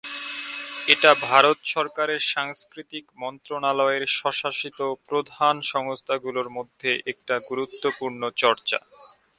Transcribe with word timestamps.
এটা 0.87 1.11
ভারত 1.27 1.57
সরকারের 1.73 2.21
সাংস্কৃতিক 2.33 3.05
মন্ত্রণালয়ের 3.17 4.03
স্বশাসিত 4.17 4.79
প্রধান 5.09 5.55
সংস্থাগুলোর 5.73 6.47
মধ্যে 6.57 6.89
একটার 7.11 7.39
গুরুত্বপূর্ণ 7.49 8.21
চর্চা। 8.41 8.79